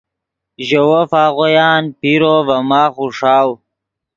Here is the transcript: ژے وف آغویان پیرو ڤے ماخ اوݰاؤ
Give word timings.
ژے 0.67 0.81
وف 0.89 1.11
آغویان 1.23 1.83
پیرو 1.99 2.33
ڤے 2.47 2.57
ماخ 2.69 2.93
اوݰاؤ 3.01 3.49